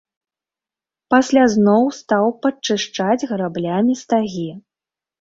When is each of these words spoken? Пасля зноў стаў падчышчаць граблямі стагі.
Пасля 1.15 1.43
зноў 1.57 1.83
стаў 1.99 2.33
падчышчаць 2.47 3.27
граблямі 3.31 3.93
стагі. 4.05 4.51